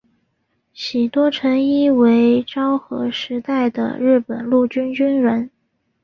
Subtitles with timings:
[0.73, 5.51] 喜多诚一为昭和时代的日本陆军军人。